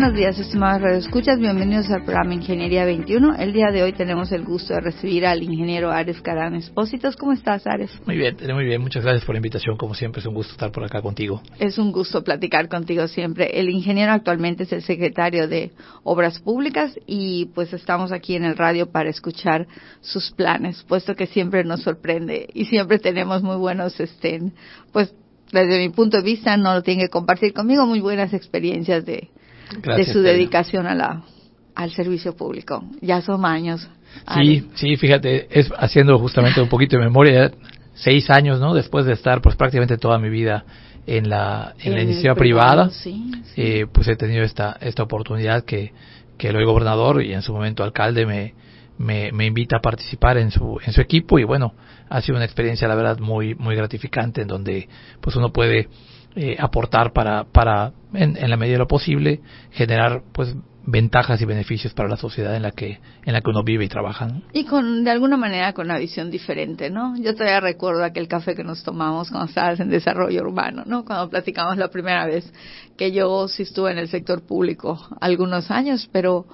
[0.00, 1.40] Buenos días, estimados radioescuchas.
[1.40, 3.34] Bienvenidos al programa Ingeniería 21.
[3.34, 7.16] El día de hoy tenemos el gusto de recibir al ingeniero Ares Carán Espósitos.
[7.16, 7.90] ¿Cómo estás, Ares?
[8.06, 8.80] Muy bien, muy bien.
[8.80, 9.76] Muchas gracias por la invitación.
[9.76, 11.42] Como siempre, es un gusto estar por acá contigo.
[11.58, 13.58] Es un gusto platicar contigo siempre.
[13.58, 15.72] El ingeniero actualmente es el secretario de
[16.04, 19.66] Obras Públicas y pues estamos aquí en el radio para escuchar
[20.00, 24.52] sus planes, puesto que siempre nos sorprende y siempre tenemos muy buenos, este,
[24.92, 25.12] pues
[25.50, 29.30] desde mi punto de vista, no lo tiene que compartir conmigo, muy buenas experiencias de
[29.96, 31.22] de su dedicación a la,
[31.74, 32.84] al servicio público.
[33.00, 33.88] Ya son años.
[34.34, 37.52] Sí, sí, fíjate, es haciendo justamente un poquito de memoria,
[37.94, 38.74] seis años, ¿no?
[38.74, 40.64] Después de estar, pues prácticamente toda mi vida
[41.06, 42.90] en la, en, la iniciativa privada,
[43.56, 45.92] Eh, pues he tenido esta, esta oportunidad que,
[46.36, 48.54] que el gobernador y en su momento alcalde me,
[48.98, 51.74] me, me, invita a participar en su, en su equipo y bueno,
[52.08, 54.88] ha sido una experiencia la verdad muy, muy gratificante en donde
[55.20, 55.88] pues uno puede
[56.36, 59.40] eh, aportar para, para en, en, la medida de lo posible,
[59.70, 60.54] generar pues
[60.90, 63.88] ventajas y beneficios para la sociedad en la que en la que uno vive y
[63.88, 64.28] trabaja.
[64.54, 67.14] Y con de alguna manera con una visión diferente, ¿no?
[67.18, 71.04] Yo todavía recuerdo aquel café que nos tomamos cuando estabas en desarrollo urbano, ¿no?
[71.04, 72.50] Cuando platicamos la primera vez
[72.96, 76.46] que yo sí estuve en el sector público algunos años, pero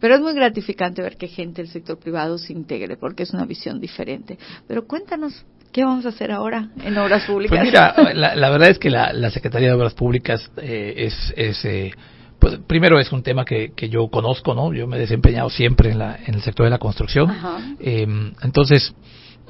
[0.00, 3.46] pero es muy gratificante ver que gente del sector privado se integre porque es una
[3.46, 4.38] visión diferente.
[4.66, 7.58] Pero cuéntanos, ¿Qué vamos a hacer ahora en obras públicas?
[7.58, 11.92] Pues mira, la, verdad es que la, Secretaría de Obras Públicas eh, es, es eh,
[12.38, 14.72] pues primero es un tema que, que yo conozco, ¿no?
[14.72, 17.34] Yo me he desempeñado siempre en, la, en el sector de la construcción,
[17.80, 18.06] eh,
[18.42, 18.94] entonces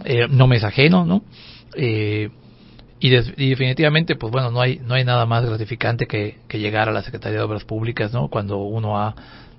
[0.05, 1.22] eh, no me es ajeno, ¿no?
[1.74, 2.30] Eh,
[3.00, 6.89] y, y, definitivamente, pues bueno, no hay no hay nada más gratificante que, que llegar
[6.89, 8.29] a la Secretaría de Obras Públicas, ¿no?
[8.29, 9.14] Cuando uno ha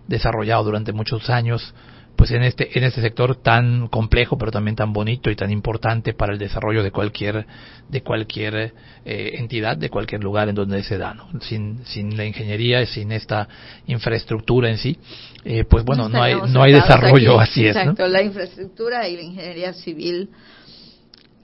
[0.07, 1.73] desarrollado durante muchos años
[2.19, 6.13] pues en este en este sector tan complejo pero también tan bonito y tan importante
[6.13, 7.45] para el desarrollo de cualquier
[7.87, 8.73] de cualquier
[9.05, 11.29] eh, entidad de cualquier lugar en donde se da ¿no?
[11.39, 13.47] sin sin la ingeniería sin esta
[13.87, 14.99] infraestructura en sí
[15.45, 19.21] eh, pues bueno no, hay no hay desarrollo así es exacto la infraestructura y la
[19.21, 20.29] ingeniería civil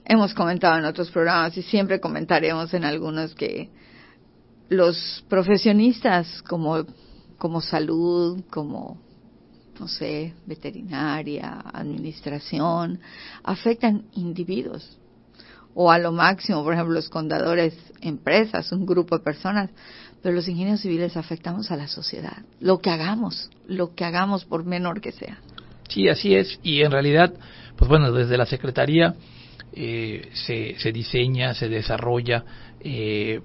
[0.04, 3.70] hemos comentado en otros programas y siempre comentaremos en algunos que
[4.68, 6.84] los profesionistas como
[7.38, 9.05] como salud como
[9.78, 13.00] no sé, veterinaria, administración,
[13.42, 14.98] afectan individuos.
[15.74, 19.70] O a lo máximo, por ejemplo, los contadores, empresas, un grupo de personas.
[20.22, 22.38] Pero los ingenieros civiles afectamos a la sociedad.
[22.60, 25.38] Lo que hagamos, lo que hagamos por menor que sea.
[25.88, 26.58] Sí, así es.
[26.62, 27.34] Y en realidad,
[27.76, 29.14] pues bueno, desde la Secretaría
[29.72, 32.44] eh, se, se diseña, se desarrolla
[32.80, 33.42] eh,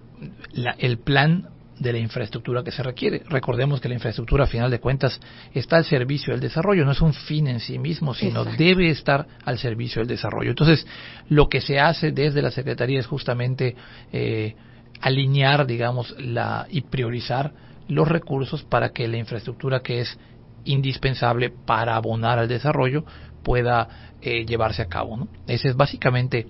[0.53, 1.49] la, el plan
[1.81, 3.23] de la infraestructura que se requiere.
[3.27, 5.19] Recordemos que la infraestructura, a final de cuentas,
[5.51, 9.25] está al servicio del desarrollo, no es un fin en sí mismo, sino debe estar
[9.43, 10.51] al servicio del desarrollo.
[10.51, 10.85] Entonces,
[11.29, 13.75] lo que se hace desde la Secretaría es justamente
[14.13, 14.55] eh,
[15.01, 17.51] alinear, digamos, la, y priorizar
[17.87, 20.19] los recursos para que la infraestructura que es
[20.65, 23.05] indispensable para abonar al desarrollo
[23.43, 25.17] pueda eh, llevarse a cabo.
[25.17, 25.27] ¿no?
[25.47, 26.47] Ese es básicamente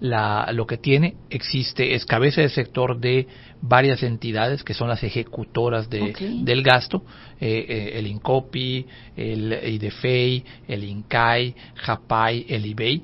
[0.00, 1.14] la, lo que tiene.
[1.30, 3.28] Existe, es cabeza del sector de
[3.60, 7.04] varias entidades que son las ejecutoras de, del gasto,
[7.40, 8.86] eh, eh, el INCOPI,
[9.16, 13.02] el IDFEI, el INCAI, JAPAI, el IBEI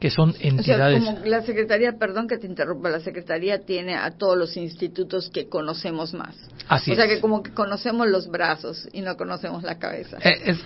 [0.00, 1.04] que son entidades.
[1.04, 5.48] como la Secretaría, perdón que te interrumpa, la Secretaría tiene a todos los institutos que
[5.48, 6.34] conocemos más.
[6.68, 10.18] Así o sea que como que conocemos los brazos y no conocemos la cabeza.
[10.22, 10.56] Eh,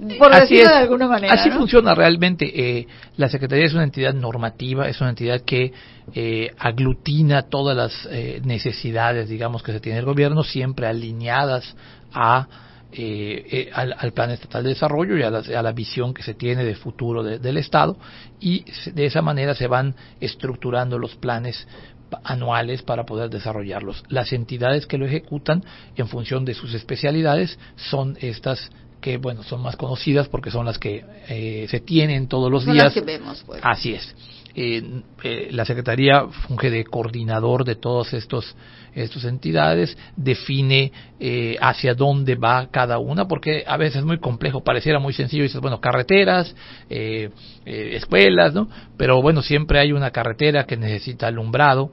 [0.18, 1.34] Por decirlo de alguna manera.
[1.34, 2.78] Así funciona realmente.
[2.78, 5.72] Eh, la Secretaría es una entidad normativa, es una entidad que
[6.14, 11.74] eh, aglutina todas las eh, necesidades, digamos, que se tiene el gobierno, siempre alineadas
[12.12, 12.46] a
[12.90, 16.22] eh, eh, al, al, Plan Estatal de Desarrollo y a la, a la visión que
[16.22, 17.96] se tiene de futuro de, del Estado
[18.40, 21.66] y de esa manera se van estructurando los planes
[22.24, 24.04] anuales para poder desarrollarlos.
[24.08, 25.62] Las entidades que lo ejecutan
[25.96, 30.78] en función de sus especialidades son estas que bueno son más conocidas porque son las
[30.78, 32.86] que eh, se tienen todos los son días.
[32.86, 33.60] Las que vemos, pues.
[33.62, 34.14] Así es.
[34.54, 38.56] Eh, eh, la Secretaría funge de coordinador de todas estos
[38.94, 44.62] estas entidades, define eh, hacia dónde va cada una, porque a veces es muy complejo,
[44.64, 46.54] pareciera muy sencillo, dices, bueno, carreteras,
[46.90, 47.30] eh,
[47.64, 48.68] escuelas, ¿no?
[48.96, 51.92] Pero bueno, siempre hay una carretera que necesita alumbrado,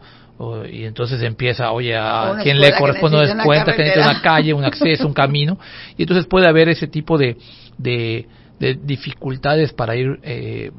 [0.69, 4.65] y entonces empieza, oye, a quién le corresponde una cuenta, que necesita una calle, un
[4.65, 5.57] acceso, un camino,
[5.97, 7.37] y entonces puede haber ese tipo de,
[7.77, 8.27] de,
[8.59, 10.71] de dificultades para ir eh,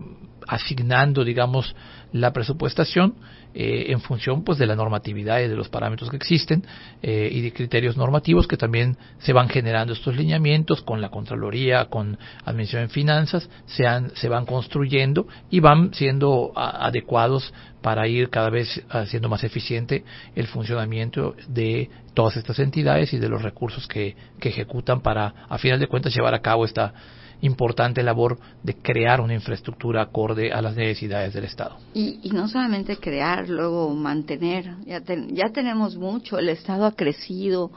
[0.47, 1.75] asignando, digamos,
[2.13, 3.15] la presupuestación
[3.59, 6.63] eh, en función pues de la normatividad y de los parámetros que existen
[7.03, 11.87] eh, y de criterios normativos que también se van generando estos lineamientos con la Contraloría,
[11.87, 18.29] con Administración en Finanzas, se, han, se van construyendo y van siendo adecuados para ir
[18.29, 20.05] cada vez haciendo más eficiente
[20.35, 25.57] el funcionamiento de todas estas entidades y de los recursos que, que ejecutan para, a
[25.57, 26.93] final de cuentas, llevar a cabo esta
[27.41, 31.77] importante labor de crear una infraestructura acorde a las necesidades del Estado.
[31.95, 34.75] Y, y no solamente crear, luego mantener.
[34.87, 37.71] Ya, ya tenemos mucho, el Estado ha crecido,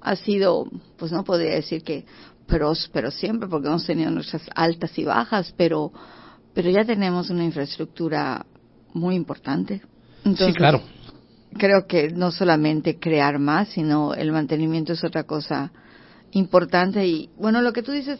[0.00, 0.66] ha sido,
[0.96, 2.04] pues no podría decir que
[2.46, 5.92] próspero siempre, porque hemos tenido nuestras altas y bajas, pero,
[6.52, 8.44] pero ya tenemos una infraestructura
[8.92, 9.82] muy importante.
[10.24, 10.82] sí, claro.
[11.56, 15.70] Creo que no solamente crear más, sino el mantenimiento es otra cosa
[16.32, 17.06] importante.
[17.06, 18.18] Y bueno, lo que tú dices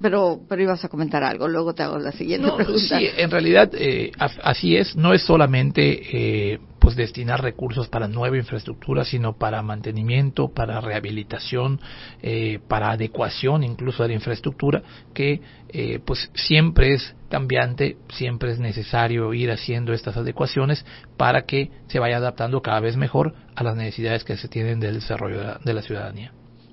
[0.00, 2.98] pero, pero ibas a comentar algo, luego te hago la siguiente pregunta.
[2.98, 8.36] Sí, en realidad eh, así es, no es solamente eh, pues destinar recursos para nueva
[8.36, 11.78] infraestructura, sino para mantenimiento, para rehabilitación,
[12.22, 14.82] eh, para adecuación incluso de la infraestructura,
[15.14, 20.84] que eh, pues siempre es cambiante, siempre es necesario ir haciendo estas adecuaciones
[21.16, 24.94] para que se vaya adaptando cada vez mejor a las necesidades que se tienen del
[24.94, 26.32] desarrollo de la, de la ciudadanía.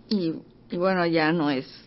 [0.10, 0.34] Y,
[0.72, 1.87] y bueno, ya no es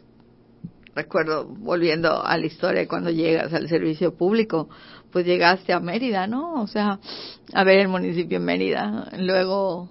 [0.94, 4.68] recuerdo, volviendo a la historia, cuando llegas al servicio público,
[5.12, 6.60] pues llegaste a Mérida, ¿no?
[6.62, 6.98] O sea,
[7.52, 9.88] a ver el municipio en Mérida, luego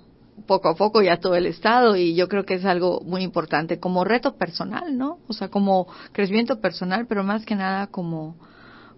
[0.48, 3.80] poco a poco ya todo el estado y yo creo que es algo muy importante
[3.80, 5.20] como reto personal, ¿no?
[5.28, 8.38] O sea, como crecimiento personal, pero más que nada como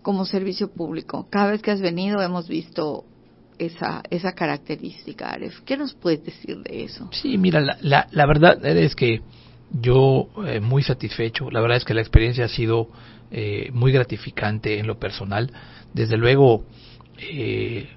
[0.01, 1.27] como servicio público.
[1.30, 3.06] Cada vez que has venido hemos visto
[3.59, 5.62] esa, esa característica, Aref.
[5.62, 7.09] ¿Qué nos puedes decir de eso?
[7.12, 9.21] Sí, mira, la, la verdad es que
[9.72, 11.50] yo eh, muy satisfecho.
[11.50, 12.90] La verdad es que la experiencia ha sido
[13.32, 15.52] eh, muy gratificante en lo personal.
[15.94, 16.66] Desde luego,
[17.18, 17.90] eh,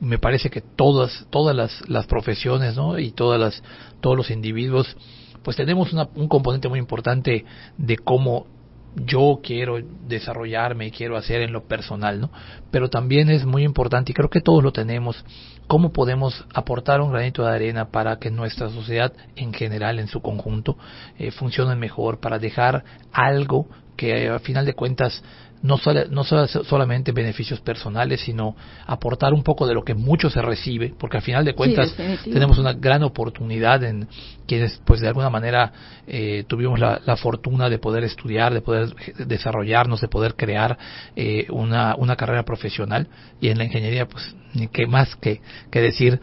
[0.00, 2.98] me parece que todas, todas las, las profesiones ¿no?
[2.98, 3.62] y todas las,
[4.00, 4.96] todos los individuos,
[5.42, 7.44] pues tenemos una, un componente muy importante
[7.76, 8.46] de cómo
[8.94, 12.30] yo quiero desarrollarme y quiero hacer en lo personal, ¿no?
[12.70, 15.24] Pero también es muy importante, y creo que todos lo tenemos,
[15.68, 20.20] cómo podemos aportar un granito de arena para que nuestra sociedad en general, en su
[20.20, 20.76] conjunto,
[21.18, 22.82] eh, funcione mejor, para dejar
[23.12, 25.22] algo que a final de cuentas
[25.62, 28.56] no, solo, no solamente beneficios personales, sino
[28.86, 31.94] aportar un poco de lo que mucho se recibe, porque al final de cuentas
[32.24, 34.08] tenemos una gran oportunidad en
[34.46, 35.72] quienes, pues de alguna manera,
[36.06, 38.94] eh, tuvimos la, fortuna de poder estudiar, de poder
[39.26, 40.78] desarrollarnos, de poder crear
[41.16, 43.08] eh, una, una carrera profesional
[43.40, 45.40] y en la ingeniería, pues, ni que más que,
[45.70, 46.20] que decir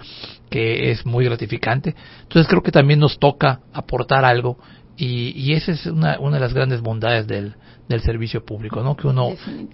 [0.50, 1.96] que es muy gratificante.
[2.24, 4.58] Entonces creo que también nos toca aportar algo
[4.98, 7.56] y, y esa es una, una de las grandes bondades del,
[7.88, 8.96] del servicio público, ¿no?
[8.96, 9.34] Que uno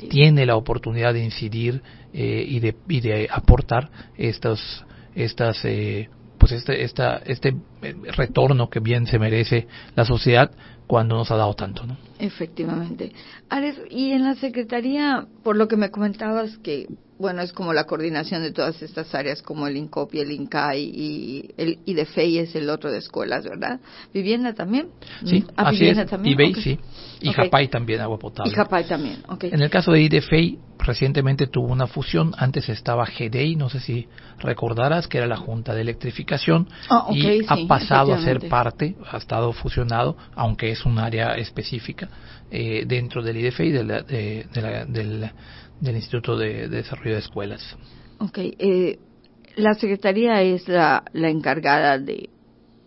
[0.09, 1.81] tiene la oportunidad de incidir
[2.13, 4.83] eh, y, de, y de aportar estos,
[5.15, 10.51] estas, eh, pues este, esta, este eh, retorno que bien se merece la sociedad
[10.87, 11.97] cuando nos ha dado tanto, ¿no?
[12.21, 13.11] Efectivamente.
[13.49, 16.87] Ares, y en la Secretaría, por lo que me comentabas que
[17.21, 20.81] bueno, es como la coordinación de todas estas áreas como el INCOP y el INCAI
[20.81, 23.79] y el IDFEI es el otro de escuelas, ¿verdad?
[24.11, 24.87] ¿Vivienda también?
[25.23, 26.03] Sí, ¿Ah, así es.
[26.07, 26.55] También?
[26.55, 26.79] sí.
[27.21, 28.51] Y JAPAI también, agua potable.
[28.51, 29.43] Y JAPAI también, ok.
[29.43, 32.33] En el caso de IDFEI, recientemente tuvo una fusión.
[32.35, 34.07] Antes estaba GDEI, no sé si
[34.39, 36.67] recordarás, que era la Junta de Electrificación.
[36.89, 42.09] Ah, y ha pasado a ser parte, ha estado fusionado, aunque es un área específica,
[42.49, 45.31] eh, dentro del IDFEI, de la, de, la, del
[45.81, 47.75] del Instituto de, Desarrollo de Escuelas.
[48.19, 48.99] Ok, eh,
[49.55, 52.29] la Secretaría es la, la encargada de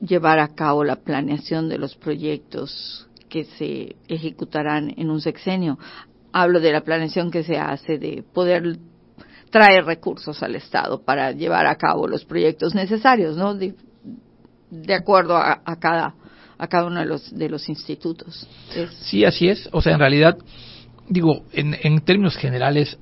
[0.00, 5.78] llevar a cabo la planeación de los proyectos que se ejecutarán en un sexenio.
[6.32, 8.78] Hablo de la planeación que se hace de poder
[9.50, 13.54] traer recursos al Estado para llevar a cabo los proyectos necesarios, ¿no?
[13.54, 13.74] De,
[14.70, 16.14] de acuerdo a, a, cada
[16.64, 18.46] a cada uno de los de los institutos.
[19.02, 19.68] Sí, así es.
[19.72, 20.36] O sea, en realidad
[21.08, 22.98] digo, en, en términos generales,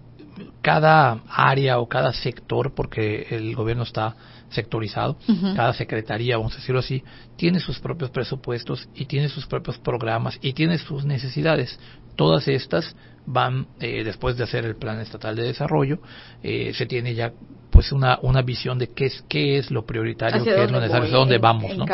[0.61, 4.17] cada área o cada sector, porque el gobierno está
[4.51, 5.17] sectorizado,
[5.57, 7.03] cada secretaría, vamos a decirlo así,
[7.37, 11.79] tiene sus propios presupuestos y tiene sus propios programas y tiene sus necesidades.
[12.17, 16.01] Todas estas van, eh, después de hacer el plan estatal de desarrollo,
[16.43, 17.33] eh, se tiene ya
[17.73, 21.07] pues una, una visión de qué es, qué es lo prioritario, qué es lo necesario,
[21.07, 21.87] hacia dónde vamos, ¿no?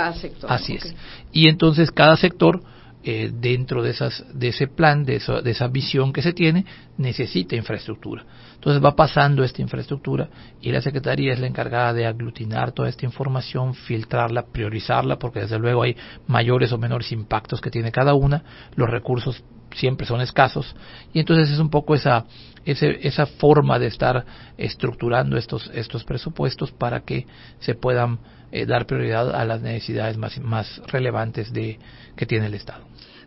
[0.49, 0.95] Así es.
[1.33, 2.61] Y entonces cada sector
[3.05, 6.67] eh, dentro de, esas, de ese plan, de, de esa visión que se tiene,
[6.97, 8.25] necesita infraestructura.
[8.57, 10.29] Entonces va pasando esta infraestructura
[10.61, 15.61] y la Secretaría es la encargada de aglutinar toda esta información, filtrarla, priorizarla, porque desde
[15.61, 18.43] luego hay mayores o menores impactos que tiene cada una.
[18.75, 19.45] Los recursos
[19.75, 20.75] siempre son escasos
[21.13, 22.25] y entonces es un poco esa
[22.73, 24.25] esa forma de estar
[24.57, 27.27] estructurando estos estos presupuestos para que
[27.61, 28.19] se puedan
[28.53, 31.79] eh, dar prioridad a las necesidades más más relevantes de
[32.17, 32.85] que tiene el Estado.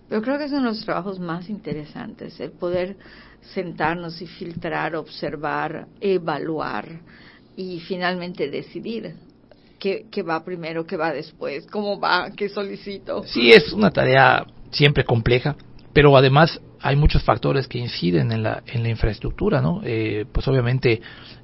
[0.10, 2.98] Pero creo que es uno de los trabajos más interesantes el poder
[3.54, 7.00] sentarnos y filtrar, observar, evaluar
[7.56, 9.16] y finalmente decidir
[9.80, 13.24] qué, qué va primero, qué va después, cómo va, qué solicito.
[13.26, 15.56] Sí, es una tarea siempre compleja,
[15.94, 19.82] pero además hay muchos factores que inciden en la, en la infraestructura, ¿no?
[19.84, 21.02] Eh, pues obviamente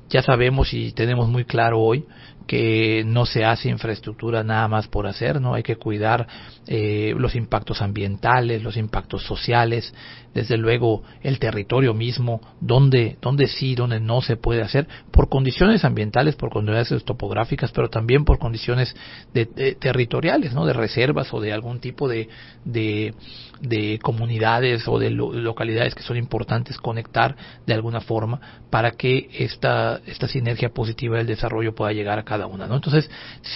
[0.10, 2.06] ya sabemos y tenemos muy claro hoy
[2.48, 5.54] que no se hace infraestructura nada más por hacer, ¿no?
[5.54, 6.28] Hay que cuidar
[6.66, 9.94] eh, los impactos ambientales, los impactos sociales,
[10.38, 15.84] desde luego el territorio mismo, donde, donde sí, donde no se puede hacer, por condiciones
[15.84, 18.96] ambientales, por condiciones topográficas, pero también por condiciones
[19.34, 20.68] de, territoriales, ¿no?
[20.68, 22.30] De reservas o de algún tipo de,
[22.66, 23.16] de,
[23.62, 28.40] de comunidades o de localidades que son importantes conectar de alguna forma
[28.70, 32.68] para que esta, esta sinergia positiva del desarrollo pueda llegar a cada una.
[32.68, 32.76] ¿no?
[32.76, 33.10] Entonces,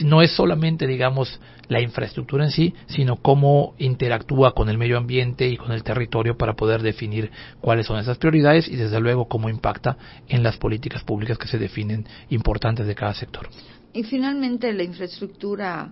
[0.03, 5.47] no es solamente, digamos, la infraestructura en sí, sino cómo interactúa con el medio ambiente
[5.47, 9.49] y con el territorio para poder definir cuáles son esas prioridades y, desde luego, cómo
[9.49, 9.97] impacta
[10.27, 13.49] en las políticas públicas que se definen importantes de cada sector.
[13.93, 15.91] Y finalmente, la infraestructura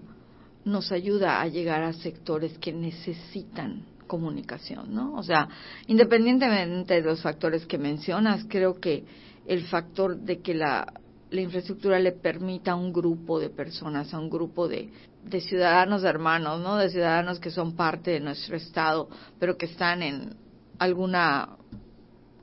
[0.65, 5.13] nos ayuda a llegar a sectores que necesitan comunicación, ¿no?
[5.15, 5.47] O sea,
[5.87, 9.03] independientemente de los factores que mencionas, creo que
[9.47, 10.91] el factor de que la,
[11.29, 14.89] la infraestructura le permita a un grupo de personas, a un grupo de,
[15.23, 16.77] de ciudadanos hermanos, ¿no?
[16.77, 19.09] De ciudadanos que son parte de nuestro Estado,
[19.39, 20.35] pero que están en
[20.79, 21.49] alguna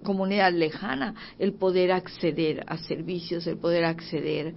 [0.03, 4.55] comunidad lejana, el poder acceder a servicios, el poder acceder,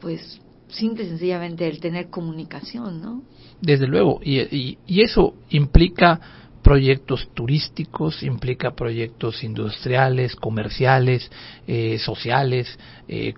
[0.00, 3.22] pues, simple y sencillamente el tener comunicación, ¿no?
[3.60, 11.30] Desde luego, y, y, y eso implica proyectos turísticos, implica proyectos industriales, comerciales,
[11.66, 12.78] eh, sociales,
[13.08, 13.34] eh,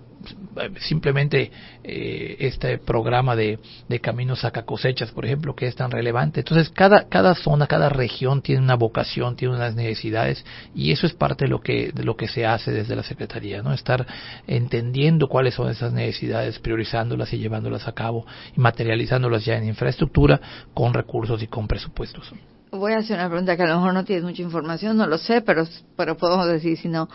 [0.79, 1.51] simplemente
[1.83, 6.41] eh, este programa de, de caminos saca cosechas, por ejemplo, que es tan relevante.
[6.41, 11.13] Entonces, cada, cada zona, cada región tiene una vocación, tiene unas necesidades y eso es
[11.13, 13.73] parte de lo que, de lo que se hace desde la Secretaría, ¿no?
[13.73, 14.05] Estar
[14.47, 20.39] entendiendo cuáles son esas necesidades, priorizándolas y llevándolas a cabo y materializándolas ya en infraestructura
[20.73, 22.33] con recursos y con presupuestos.
[22.71, 25.17] Voy a hacer una pregunta que a lo mejor no tienes mucha información, no lo
[25.17, 27.07] sé, pero, pero podemos decir si no.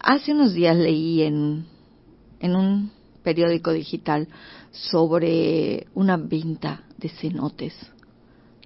[0.00, 1.66] Hace unos días leí en
[2.44, 2.90] en un
[3.22, 4.28] periódico digital
[4.70, 7.74] sobre una venta de cenotes.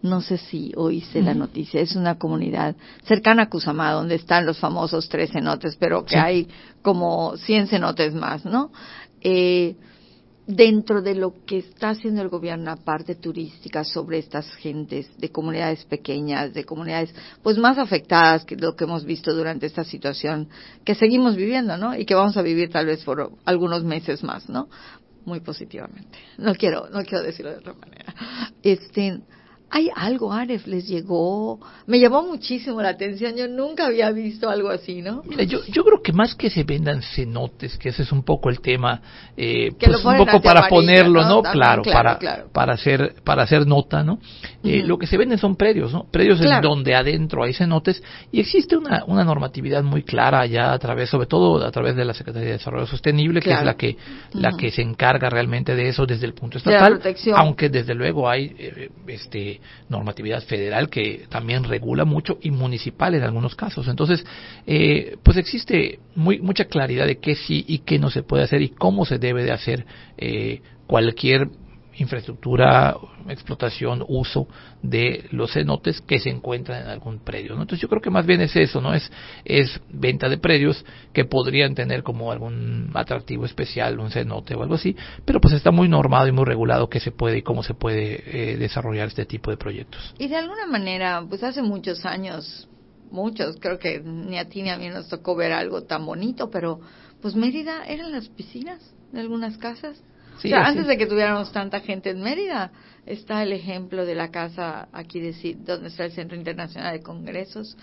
[0.03, 1.81] No sé si oíste la noticia.
[1.81, 6.49] Es una comunidad cercana a Cusamá, donde están los famosos tres cenotes, pero que hay
[6.83, 8.73] como 100 cenotes más, ¿no?
[9.21, 9.77] Eh,
[10.49, 15.31] dentro de lo que está haciendo el gobierno, la parte turística sobre estas gentes de
[15.31, 20.49] comunidades pequeñas, de comunidades pues más afectadas que lo que hemos visto durante esta situación
[20.85, 21.95] que seguimos viviendo, ¿no?
[21.95, 24.71] Y que vamos a vivir tal vez por algunos meses más, ¿no?
[25.27, 26.19] Muy positivamente.
[26.39, 28.15] No quiero, no quiero decirlo de otra manera.
[28.63, 29.21] Este,
[29.71, 31.61] hay algo, Aref, les llegó.
[31.87, 33.37] Me llamó muchísimo la atención.
[33.37, 35.23] Yo nunca había visto algo así, ¿no?
[35.27, 38.49] Mira, yo, yo creo que más que se vendan cenotes, que ese es un poco
[38.49, 39.01] el tema,
[39.37, 41.43] eh, pues un poco para ponerlo, ¿no?
[41.43, 42.19] Claro, para,
[42.53, 44.19] para hacer, para hacer nota, ¿no?
[44.65, 46.05] Eh, lo que se venden son predios, ¿no?
[46.11, 50.79] Predios en donde adentro hay cenotes y existe una, una normatividad muy clara ya a
[50.79, 53.97] través, sobre todo a través de la Secretaría de Desarrollo Sostenible, que es la que,
[54.33, 57.01] la que se encarga realmente de eso desde el punto estatal,
[57.35, 59.58] aunque desde luego hay, eh, este,
[59.89, 63.89] normatividad federal que también regula mucho y municipal en algunos casos.
[63.89, 64.25] Entonces,
[64.67, 68.63] eh, pues existe muy, mucha claridad de qué sí y qué no se puede hacer
[68.63, 69.87] y cómo se debe de hacer
[70.17, 71.49] eh, cualquier
[71.99, 72.97] infraestructura,
[73.29, 74.49] explotación, uso
[74.83, 77.55] de los cenotes que se encuentran en algún predio.
[77.55, 77.63] ¿no?
[77.63, 78.95] Entonces yo creo que más bien es eso, ¿no?
[78.95, 79.11] Es,
[79.45, 84.75] es venta de predios que podrían tener como algún atractivo especial, un cenote o algo
[84.75, 87.75] así, pero pues está muy normado y muy regulado qué se puede y cómo se
[87.75, 90.15] puede eh, desarrollar este tipo de proyectos.
[90.19, 92.69] Y de alguna manera, pues hace muchos años,
[93.11, 96.51] muchos, creo que ni a ti ni a mí nos tocó ver algo tan bonito,
[96.51, 96.81] pero
[97.21, 98.81] pues Mérida eran las piscinas
[99.13, 100.03] de algunas casas
[100.55, 102.71] antes de que tuviéramos tanta gente en Mérida,
[103.07, 107.77] está el ejemplo de la casa aquí de donde está el Centro Internacional de Congresos,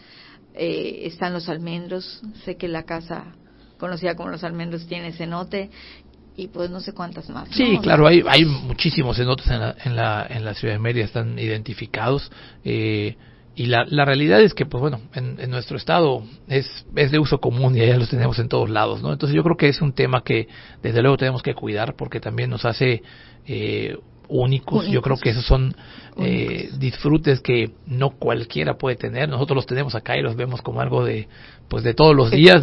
[0.54, 3.26] eh, están los almendros, sé que la casa
[3.78, 5.70] conocida como los almendros tiene cenote
[6.38, 7.50] y pues no sé cuántas más.
[7.50, 11.06] Sí, claro, hay, hay muchísimos cenotes en la, en, la, en la ciudad de Mérida,
[11.06, 12.32] están identificados.
[12.64, 13.16] Eh,
[13.56, 17.20] y la, la realidad es que, pues bueno, en, en, nuestro estado es, es de
[17.20, 19.14] uso común y ya los tenemos en todos lados, ¿no?
[19.14, 20.48] Entonces yo creo que es un tema que
[20.84, 23.02] desde luego tenemos que cuidar porque también nos hace
[23.48, 23.98] eh,
[24.28, 24.88] únicos.
[24.88, 25.76] Yo creo que esos son
[26.18, 29.30] eh, disfrutes que no cualquiera puede tener.
[29.30, 31.28] Nosotros los tenemos acá y los vemos como algo de
[31.68, 32.62] pues de todos los días,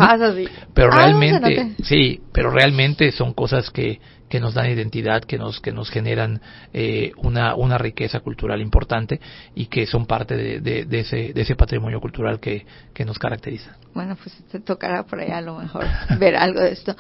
[0.75, 4.01] pero Ah, realmente sí, pero realmente son cosas que
[4.33, 6.41] que nos dan identidad, que nos que nos generan
[6.73, 9.21] eh, una una riqueza cultural importante
[9.55, 13.77] y que son parte de, de, ese de ese patrimonio cultural que que nos caracteriza.
[13.93, 15.85] Bueno, pues te tocará por allá a lo mejor
[16.19, 16.97] ver algo de esto.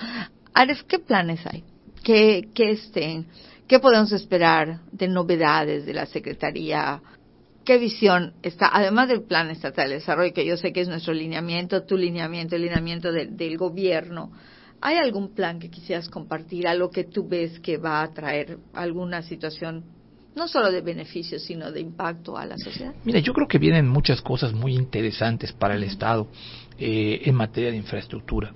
[0.52, 1.64] Ares, ¿qué planes hay?
[2.04, 3.24] ¿Qué, qué, este,
[3.66, 7.00] ¿Qué podemos esperar de novedades de la Secretaría?
[7.64, 11.14] ¿Qué visión está, además del Plan Estatal de Desarrollo, que yo sé que es nuestro
[11.14, 14.32] lineamiento, tu lineamiento, el lineamiento de, del gobierno?
[14.84, 19.22] ¿Hay algún plan que quisieras compartir, algo que tú ves que va a traer alguna
[19.22, 19.84] situación,
[20.34, 22.92] no solo de beneficio, sino de impacto a la sociedad?
[23.04, 26.26] Mira, yo creo que vienen muchas cosas muy interesantes para el Estado
[26.78, 28.52] eh, en materia de infraestructura.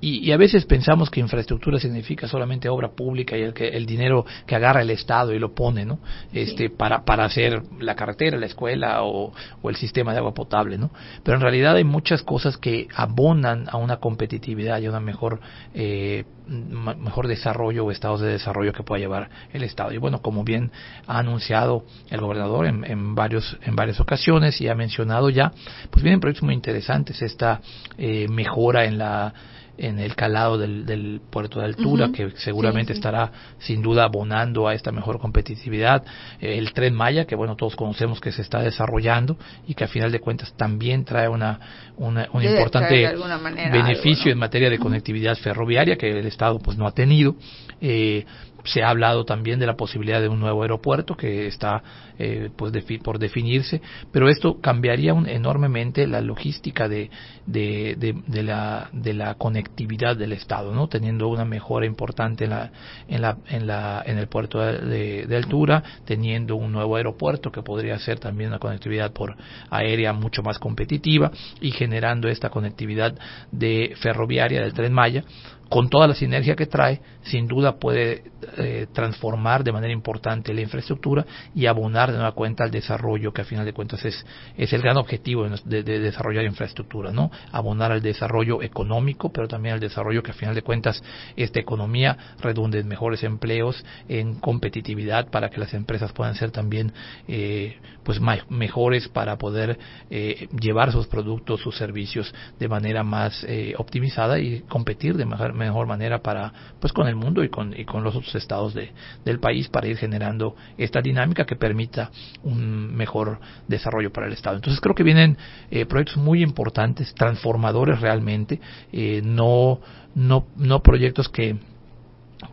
[0.00, 3.84] Y, y, a veces pensamos que infraestructura significa solamente obra pública y el, que, el
[3.84, 5.98] dinero que agarra el Estado y lo pone, ¿no?
[6.32, 6.74] Este, sí.
[6.74, 10.90] para, para hacer la carretera, la escuela o, o, el sistema de agua potable, ¿no?
[11.24, 15.40] Pero en realidad hay muchas cosas que abonan a una competitividad y a una mejor,
[15.74, 19.92] eh, mejor desarrollo o estados de desarrollo que pueda llevar el Estado.
[19.92, 20.70] Y bueno, como bien
[21.06, 25.52] ha anunciado el gobernador en, en varios, en varias ocasiones y ha mencionado ya,
[25.90, 27.20] pues vienen proyectos muy interesantes.
[27.20, 27.60] Esta
[27.96, 29.34] eh, mejora en la
[29.78, 32.12] en el calado del, del puerto de altura, uh -huh.
[32.12, 32.98] que seguramente sí, sí.
[32.98, 36.04] estará sin duda abonando a esta mejor competitividad.
[36.40, 40.10] El tren Maya, que bueno, todos conocemos que se está desarrollando y que a final
[40.10, 41.60] de cuentas también trae una,
[41.96, 44.32] una un Debe importante beneficio algo, ¿no?
[44.32, 47.36] en materia de conectividad ferroviaria que el Estado pues no ha tenido.
[47.80, 48.24] Eh,
[48.64, 51.82] se ha hablado también de la posibilidad de un nuevo aeropuerto que está
[52.18, 57.10] eh, pues defi por definirse, pero esto cambiaría un, enormemente la logística de,
[57.46, 60.88] de, la, de la conectividad del Estado, ¿no?
[60.88, 62.72] teniendo una mejora importante en, la,
[63.06, 67.62] en, la, en, la, en el puerto de, de, altura, teniendo un nuevo aeropuerto que
[67.62, 69.36] podría ser también una conectividad por
[69.70, 73.14] aérea mucho más competitiva y generando esta conectividad
[73.52, 75.22] de ferroviaria del tren Maya
[75.68, 78.24] con toda la sinergia que trae, sin duda puede
[78.56, 83.42] eh, transformar de manera importante la infraestructura y abonar de nueva cuenta al desarrollo, que
[83.42, 84.24] a final de cuentas es,
[84.56, 87.30] es el gran objetivo de, de, desarrollar infraestructura, ¿no?
[87.52, 91.02] Abonar al desarrollo económico, pero también al desarrollo que a final de cuentas
[91.36, 96.92] esta economía redunde en mejores empleos, en competitividad para que las empresas puedan ser también
[97.26, 99.78] eh, pues mejores para poder
[100.08, 105.52] eh, llevar sus productos, sus servicios de manera más eh, optimizada y competir de mejor
[105.58, 108.92] mejor manera para pues con el mundo y con, y con los otros estados de,
[109.24, 112.10] del país para ir generando esta dinámica que permita
[112.42, 114.56] un mejor desarrollo para el estado.
[114.56, 115.36] Entonces creo que vienen
[115.70, 118.60] eh, proyectos muy importantes transformadores realmente
[118.92, 119.80] eh, no
[120.14, 121.56] no no proyectos que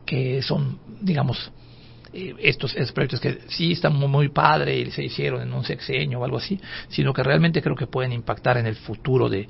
[0.05, 1.51] que son digamos
[2.15, 6.19] estos, estos, proyectos que sí están muy, muy padre y se hicieron en un sexenio
[6.19, 9.47] o algo así, sino que realmente creo que pueden impactar en el futuro de,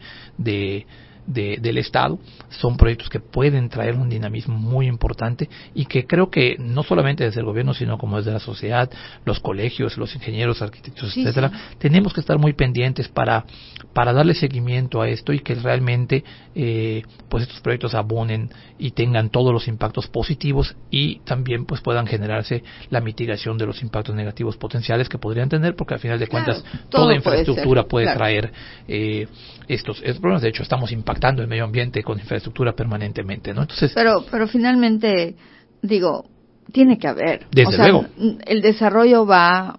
[1.27, 2.19] de, del Estado.
[2.49, 7.23] Son proyectos que pueden traer un dinamismo muy importante y que creo que no solamente
[7.23, 8.89] desde el gobierno, sino como desde la sociedad,
[9.25, 11.75] los colegios, los ingenieros, arquitectos, sí, etcétera, sí.
[11.79, 13.45] tenemos que estar muy pendientes para,
[13.93, 19.29] para darle seguimiento a esto y que realmente eh, pues estos proyectos abonen y tengan
[19.29, 24.57] todos los impactos positivos y también pues puedan generarse la mitigación de los impactos negativos
[24.57, 28.05] potenciales que podrían tener porque al final de cuentas claro, toda infraestructura puede, ser, puede
[28.05, 28.17] claro.
[28.19, 28.53] traer
[28.87, 29.27] eh,
[29.67, 30.41] estos, estos problemas.
[30.41, 33.61] De hecho, estamos impactando el medio ambiente con infraestructura permanentemente, ¿no?
[33.61, 35.35] Entonces, pero, pero finalmente,
[35.81, 36.25] digo,
[36.71, 37.47] tiene que haber.
[37.51, 38.05] Desde o sea, luego.
[38.45, 39.77] El desarrollo va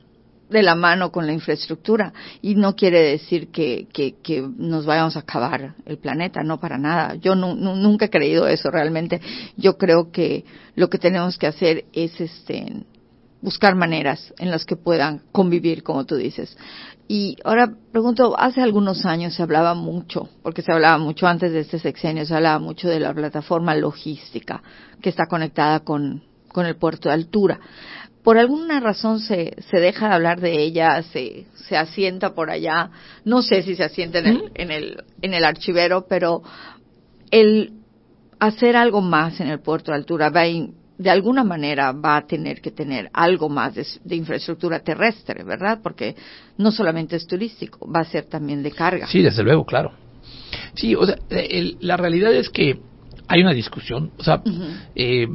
[0.49, 5.17] de la mano con la infraestructura y no quiere decir que, que, que nos vayamos
[5.17, 7.17] a acabar el planeta, no para nada.
[7.17, 9.21] Yo no, no, nunca he creído eso realmente.
[9.57, 10.45] Yo creo que
[10.77, 12.85] lo que tenemos que hacer es este
[13.47, 16.59] buscar maneras en las que puedan convivir, como tú dices.
[17.07, 21.61] Y ahora pregunto, hace algunos años se hablaba mucho, porque se hablaba mucho antes de
[21.61, 24.65] este sexenio, se hablaba mucho de la plataforma logística
[25.01, 27.61] que está conectada con, con el puerto de altura.
[28.25, 32.91] Por alguna razón se, se deja de hablar de ella, se, se asienta por allá,
[33.25, 36.43] no sé si se asienta en el, en el, en el archivero, pero
[37.31, 37.75] el
[38.41, 40.49] hacer algo más en el puerto de altura va a
[40.99, 45.81] de alguna manera va a tener que tener algo más de, de, infraestructura terrestre, ¿verdad?
[45.83, 46.17] Porque
[46.57, 49.07] no solamente es turístico, va a ser también de carga.
[49.07, 49.93] Sí, desde luego, claro.
[50.75, 52.79] Sí, o sea, el, la realidad es que
[53.29, 54.81] hay una discusión, o sea, uh -huh.
[54.95, 55.27] eh,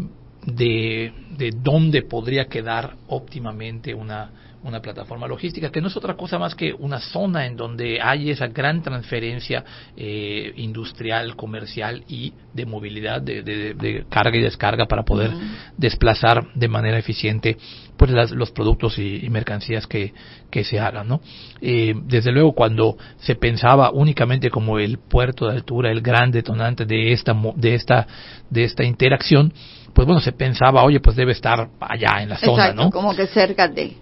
[0.45, 4.31] de, de dónde podría quedar óptimamente una
[4.63, 8.29] una plataforma logística que no es otra cosa más que una zona en donde hay
[8.29, 9.63] esa gran transferencia
[9.97, 15.31] eh, industrial, comercial y de movilidad, de, carga y descarga para poder
[15.77, 17.57] desplazar de manera eficiente
[17.97, 20.11] pues los productos y, mercancías que,
[20.49, 21.07] que, se hagan.
[21.07, 21.21] ¿no?
[21.61, 26.85] Eh, desde luego, cuando se pensaba únicamente como el puerto de altura, el gran detonante
[26.85, 28.07] de esta, de esta,
[28.49, 29.53] de esta interacción,
[29.93, 32.89] pues bueno, se pensaba, oye, pues debe estar allá en la zona, ¿no?
[32.89, 33.95] Como que cerca de.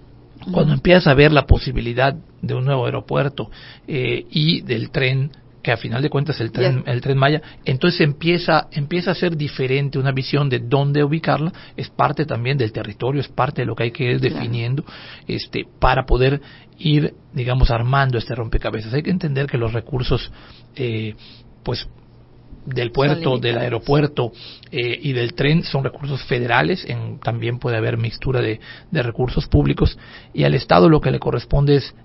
[0.51, 3.51] Cuando empiezas a ver la posibilidad de un nuevo aeropuerto
[3.87, 7.99] eh, y del tren que a final de cuentas el tren el tren Maya entonces
[7.99, 11.51] empieza empieza a ser diferente una visión de dónde ubicarla.
[11.75, 14.85] Es parte también del territorio es parte de lo que hay que ir definiendo
[15.27, 16.41] este para poder
[16.77, 18.93] ir digamos armando este rompecabezas.
[18.93, 20.31] Hay que entender que los recursos
[20.75, 21.15] eh,
[21.63, 21.87] pues
[22.65, 24.31] del puerto, del aeropuerto
[24.71, 28.59] eh, y del tren son recursos federales, en, también puede haber mixtura de,
[28.91, 29.97] de recursos públicos
[30.33, 31.95] y al Estado lo que le corresponde es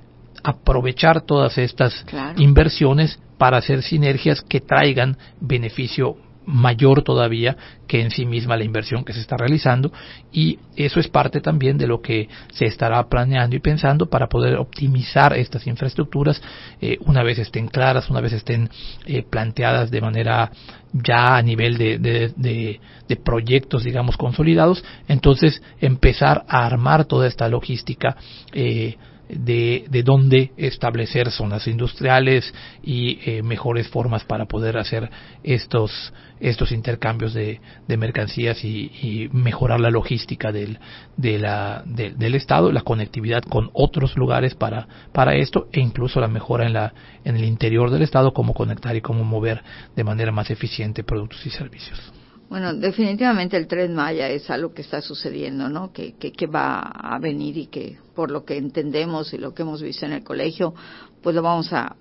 [0.43, 2.05] aprovechar todas estas
[2.37, 9.05] inversiones para hacer sinergias que traigan beneficio mayor todavía que en sí misma la inversión
[9.05, 9.93] que se está realizando
[10.33, 14.57] y eso es parte también de lo que se estará planeando y pensando para poder
[14.57, 16.43] optimizar estas infraestructuras
[16.81, 18.69] eh, una vez estén claras, una vez estén
[19.07, 20.51] eh, planteadas de manera
[20.93, 27.49] ya a nivel de, de, de, proyectos, digamos, consolidados, entonces empezar a armar toda esta
[27.49, 28.17] logística
[28.53, 28.97] eh,
[29.29, 35.11] de, de dónde establecer zonas industriales y eh, mejores formas para poder hacer
[35.43, 40.79] estos, estos intercambios de, de mercancías y, mejorar la logística del,
[41.17, 46.29] de la, del Estado, la conectividad con otros lugares para, para esto e incluso la
[46.29, 49.63] mejora en, la, en el interior del Estado, cómo conectar y cómo mover
[49.97, 52.14] de manera más eficiente productos y servicios.
[52.55, 55.93] Bueno, definitivamente el tren Maya es algo que está sucediendo, ¿no?
[55.93, 59.63] Que, que, que, va a venir y que, por lo que entendemos y lo que
[59.63, 60.73] hemos visto en el colegio,
[61.21, 61.97] pues lo vamos a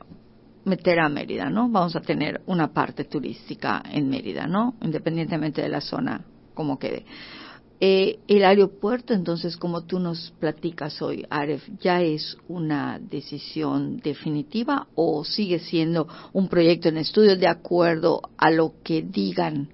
[0.66, 1.70] meter a Mérida, ¿no?
[1.70, 4.76] Vamos a tener una parte turística en Mérida, ¿no?
[4.84, 7.04] Independientemente de la zona como quede.
[7.80, 14.86] Eh, el aeropuerto, entonces, como tú nos platicas hoy, Aref, ¿ya es una decisión definitiva
[14.94, 19.73] o sigue siendo un proyecto en estudio de acuerdo a lo que digan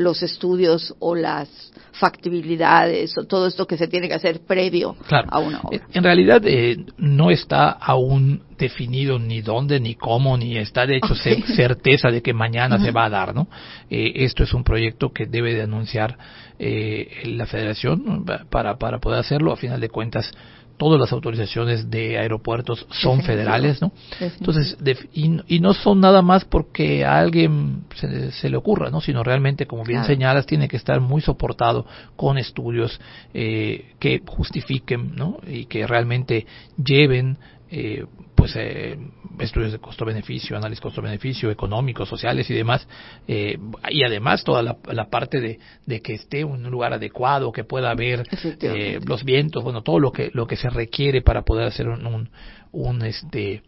[0.00, 1.48] los estudios o las
[1.92, 5.86] factibilidades o todo esto que se tiene que hacer previo a una obra.
[5.92, 11.14] En realidad eh, no está aún definido ni dónde, ni cómo, ni está de hecho
[11.14, 13.48] certeza de que mañana se va a dar, ¿no?
[13.90, 16.16] Eh, esto es un proyecto que debe de anunciar
[16.58, 19.52] eh, la Federación para, para poder hacerlo.
[19.52, 20.32] A final de cuentas,
[20.80, 23.92] todas las autorizaciones de aeropuertos son federales, ¿no?
[24.18, 24.78] Entonces,
[25.12, 29.02] y, no son nada más porque a alguien se, le ocurra, ¿no?
[29.02, 31.84] Sino realmente, como bien señalas, tiene que estar muy soportado
[32.16, 32.98] con estudios
[33.34, 35.36] eh, que justifiquen, ¿no?
[35.46, 36.46] Y que realmente
[36.82, 37.36] lleven
[37.70, 38.04] eh,
[38.34, 38.98] pues eh,
[39.38, 42.86] estudios de costo-beneficio, análisis costo-beneficio, económicos, sociales y demás,
[43.28, 43.58] eh,
[43.90, 48.26] y además toda la, parte de, de, que esté un lugar adecuado, que pueda haber
[48.60, 52.06] eh, los vientos, bueno, todo lo que lo que se requiere para poder hacer un,
[52.06, 52.30] un,
[52.72, 53.62] un este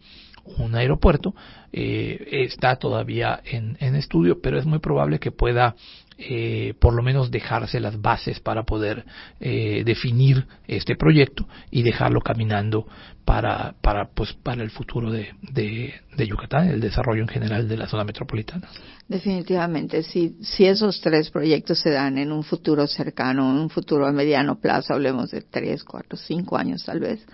[0.45, 1.33] un aeropuerto
[1.71, 5.75] eh, está todavía en, en, estudio, pero es muy probable que pueda
[6.17, 9.05] eh, por lo menos dejarse las bases para poder
[9.39, 12.87] eh, definir este proyecto y dejarlo caminando
[13.25, 17.77] para, para, pues, para el futuro de, de, de, Yucatán, el desarrollo en general de
[17.77, 18.67] la zona metropolitana.
[19.07, 24.05] Definitivamente, si, si esos tres proyectos se dan en un futuro cercano, en un futuro
[24.05, 27.25] a mediano plazo, hablemos de tres, cuatro, cinco años tal vez,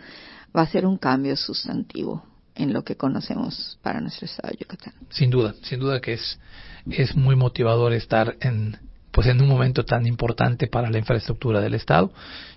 [0.55, 2.23] va a ser un cambio sustantivo
[2.55, 4.93] en lo que conocemos para nuestro estado de Yucatán.
[5.09, 6.39] Sin duda, sin duda que es,
[6.89, 8.77] es muy motivador estar en,
[9.11, 12.11] pues en un momento tan importante para la infraestructura del Estado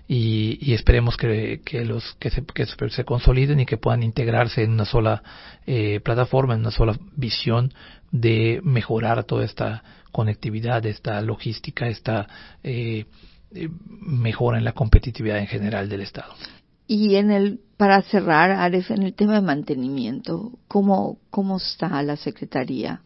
[0.07, 4.71] y, esperemos que, que, los que se, que se consoliden y que puedan integrarse en
[4.71, 5.23] una sola
[5.65, 7.73] eh, plataforma, en una sola visión
[8.11, 12.27] de mejorar toda esta conectividad, esta logística, esta
[12.63, 13.05] eh,
[13.55, 16.33] eh mejora en la competitividad en general del Estado.
[16.85, 22.17] Y en el, para cerrar, Aref, en el tema de mantenimiento, ¿cómo, cómo está la
[22.17, 23.01] Secretaría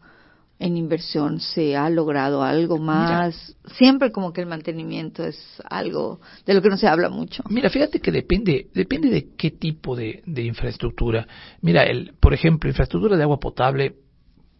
[0.58, 1.40] en inversión?
[1.40, 3.56] ¿Se ha logrado algo más?
[3.76, 7.42] Siempre como que el mantenimiento es algo de lo que no se habla mucho.
[7.48, 11.26] Mira, fíjate que depende, depende de qué tipo de, de infraestructura.
[11.60, 13.94] Mira, el, por ejemplo, infraestructura de agua potable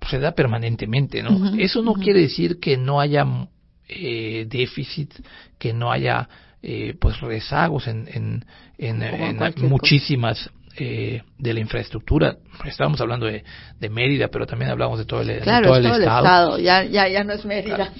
[0.08, 1.54] se da permanentemente, ¿no?
[1.58, 3.26] Eso no quiere decir que no haya
[3.88, 5.12] eh, déficit,
[5.58, 6.28] que no haya
[6.62, 8.44] eh, pues rezagos en, en,
[8.78, 13.44] en, muchísimas eh, de la infraestructura, estábamos hablando de,
[13.78, 16.58] de, Mérida, pero también hablamos de todo el, todo el, estado.
[16.58, 17.92] Ya, ya, ya no es Mérida.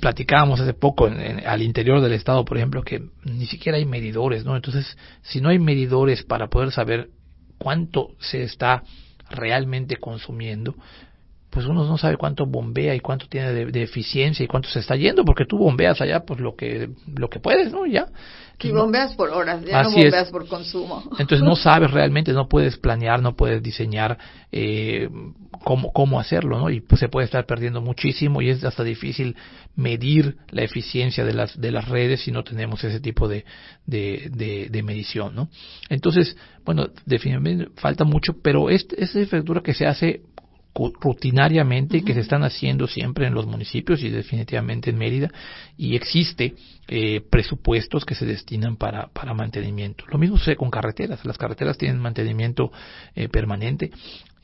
[0.00, 4.56] Platicábamos hace poco al interior del estado, por ejemplo, que ni siquiera hay medidores, ¿no?
[4.56, 7.08] Entonces, si no hay medidores para poder saber
[7.58, 8.82] cuánto se está
[9.30, 10.74] realmente consumiendo,
[11.52, 14.96] pues uno no sabe cuánto bombea y cuánto tiene de, eficiencia y cuánto se está
[14.96, 17.84] yendo, porque tú bombeas allá pues lo que lo que puedes, ¿no?
[17.84, 18.06] Ya.
[18.58, 21.02] Y bombeas por horas, ya no bombeas por consumo.
[21.18, 24.16] Entonces no sabes realmente, no puedes planear, no puedes diseñar
[24.50, 25.10] eh,
[25.62, 26.70] cómo, cómo hacerlo, ¿no?
[26.70, 29.36] Y pues se puede estar perdiendo muchísimo y es hasta difícil
[29.76, 33.44] medir la eficiencia de las, de las redes si no tenemos ese tipo de,
[33.84, 35.50] de, de, medición, ¿no?
[35.90, 36.34] Entonces,
[36.64, 40.22] bueno, definitivamente falta mucho, pero este, esta infraestructura que se hace
[40.74, 45.30] rutinariamente que se están haciendo siempre en los municipios y definitivamente en Mérida
[45.76, 46.54] y existe
[46.88, 50.04] eh, presupuestos que se destinan para, para mantenimiento.
[50.08, 51.24] Lo mismo sucede con carreteras.
[51.24, 52.72] Las carreteras tienen mantenimiento
[53.14, 53.90] eh, permanente.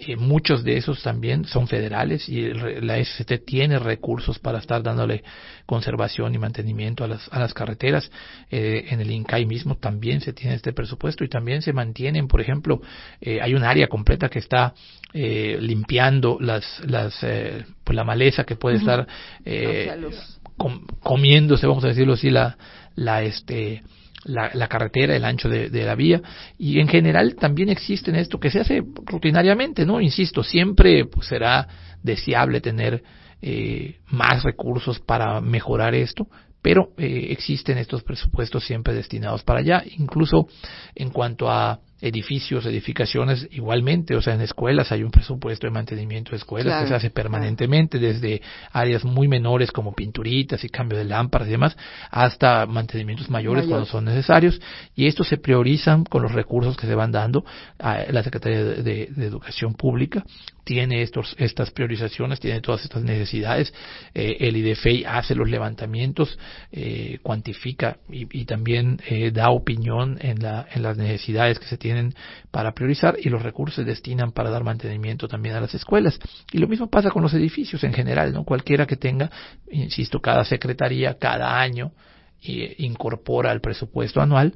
[0.01, 5.25] Eh, muchos de esos también son federales y la SCT tiene recursos para estar dándole
[5.67, 8.09] conservación y mantenimiento a las, a las carreteras.
[8.49, 12.41] Eh, en el INCAI mismo también se tiene este presupuesto y también se mantienen, por
[12.41, 12.81] ejemplo,
[13.21, 14.73] eh, hay un área completa que está
[15.13, 17.19] limpiando las, las,
[17.83, 19.07] pues la maleza que puede estar
[21.03, 22.59] comiéndose, vamos a decirlo así, la,
[22.95, 23.83] la, este,
[24.25, 26.21] la, carretera, el ancho de, la vía
[26.59, 30.01] y en general también existe en esto que se hace rutinariamente, ¿no?
[30.01, 31.69] Insisto, siempre pues, será
[32.03, 33.03] deseable tener
[33.41, 36.27] eh, más recursos para mejorar esto,
[36.61, 40.49] pero eh, existen estos presupuestos siempre destinados para allá, incluso
[40.95, 46.31] en cuanto a edificios, edificaciones igualmente, o sea, en escuelas hay un presupuesto de mantenimiento
[46.31, 48.41] de escuelas que se hace permanentemente, desde
[48.73, 51.77] áreas muy menores como pinturitas y cambio de lámparas y demás,
[52.11, 54.61] hasta mantenimientos mayores cuando son necesarios,
[54.95, 57.45] y estos se priorizan con los recursos que se van dando.
[57.79, 60.25] A la Secretaría de, Educación Pública,
[60.65, 63.73] tiene estos, estas priorizaciones, tiene todas estas necesidades,
[64.15, 66.39] eh, el IDFEI hace los levantamientos,
[66.73, 71.88] eh, cuantifica y, también eh, da opinión en, la, en las necesidades que se tienen
[71.88, 72.14] tienen
[72.51, 76.18] para priorizar y los recursos se destinan para dar mantenimiento también a las escuelas.
[76.53, 78.44] Y lo mismo pasa con los edificios en general, ¿no?
[78.44, 79.31] Cualquiera que tenga,
[79.70, 81.92] insisto, cada secretaría cada año
[82.42, 84.53] eh, incorpora al presupuesto anual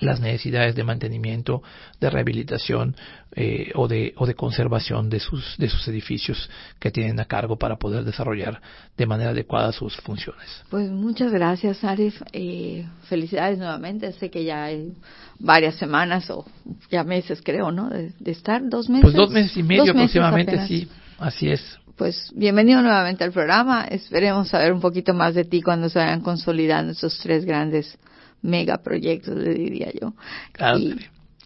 [0.00, 1.62] las necesidades de mantenimiento,
[2.00, 2.96] de rehabilitación
[3.34, 7.56] eh, o, de, o de conservación de sus, de sus edificios que tienen a cargo
[7.56, 8.60] para poder desarrollar
[8.96, 10.64] de manera adecuada sus funciones.
[10.70, 12.20] Pues muchas gracias, Arif.
[12.32, 14.12] Eh, felicidades nuevamente.
[14.12, 14.92] Sé que ya hay
[15.38, 16.44] varias semanas o
[16.90, 17.88] ya meses, creo, ¿no?
[17.88, 19.04] De, estar, dos meses.
[19.04, 20.88] Pues dos meses y medio aproximadamente, sí.
[21.18, 23.84] Así es pues bienvenido nuevamente al programa.
[23.84, 27.96] Esperemos saber un poquito más de ti cuando se vayan consolidando estos tres grandes
[28.42, 30.12] megaproyectos, le diría yo.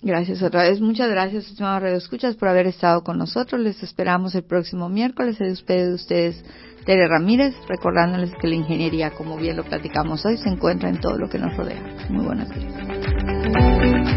[0.02, 0.80] gracias otra vez.
[0.80, 3.60] Muchas gracias, estimados Radio Escuchas, por haber estado con nosotros.
[3.60, 5.36] Les esperamos el próximo miércoles.
[5.36, 6.42] Se despide de ustedes
[6.84, 11.18] Tere Ramírez, recordándoles que la ingeniería, como bien lo platicamos hoy, se encuentra en todo
[11.18, 11.82] lo que nos rodea.
[12.10, 12.72] Muy buenas días.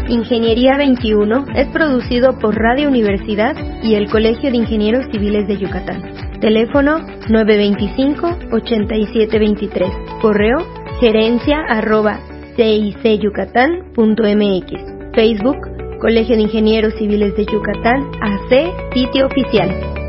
[0.08, 6.38] Ingeniería 21 es producido por Radio Universidad y el Colegio de Ingenieros Civiles de Yucatán.
[6.40, 10.20] Teléfono 925-8723.
[10.20, 10.58] Correo
[11.00, 12.20] gerencia arroba
[12.56, 15.14] cicyucatán.mx.
[15.14, 15.56] Facebook,
[16.00, 19.99] Colegio de Ingenieros Civiles de Yucatán, AC, sitio oficial.